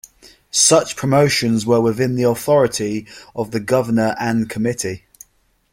Such 0.49 0.95
promotions 0.95 1.63
were 1.67 1.79
within 1.79 2.15
the 2.15 2.23
authority 2.23 3.05
of 3.35 3.51
the 3.51 3.59
Governor 3.59 4.15
and 4.19 4.49
Committee. 4.49 5.05